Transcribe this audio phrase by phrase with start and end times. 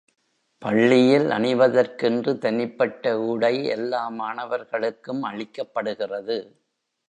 [0.61, 6.37] பள்ளியில் அணிவதற்கென்று தனிப்பட்ட உடை எல்லா மாணவர்களுக்கும் அளிக்கப்படுகிறது.